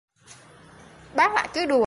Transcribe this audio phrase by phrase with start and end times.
[1.15, 1.79] Bác lại cứ đùa